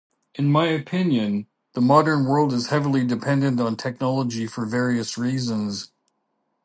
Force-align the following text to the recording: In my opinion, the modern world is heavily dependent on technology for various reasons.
In 0.33 0.51
my 0.51 0.65
opinion, 0.65 1.45
the 1.73 1.79
modern 1.81 2.25
world 2.25 2.53
is 2.53 2.69
heavily 2.69 3.05
dependent 3.05 3.59
on 3.61 3.75
technology 3.77 4.47
for 4.47 4.65
various 4.65 5.15
reasons. 5.15 5.91